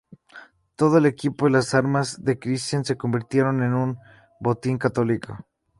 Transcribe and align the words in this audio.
Todo 0.77 0.97
el 0.97 1.05
equipo 1.05 1.47
y 1.47 1.51
las 1.51 1.75
armas 1.75 2.23
de 2.25 2.39
Cristián 2.39 2.83
se 2.85 2.97
convirtieron 2.97 3.61
en 3.61 3.75
un 3.75 3.99
botín 4.39 4.79
católico. 4.79 5.37